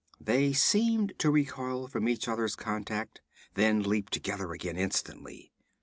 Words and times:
They 0.19 0.51
seemed 0.51 1.13
to 1.19 1.29
recoil 1.29 1.87
from 1.87 2.09
each 2.09 2.27
other's 2.27 2.55
contact, 2.55 3.21
then 3.53 3.83
leap 3.83 4.09
together 4.09 4.51
again 4.51 4.75
instantly. 4.75 5.51